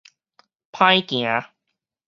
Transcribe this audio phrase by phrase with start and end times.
[0.71, 1.45] 難行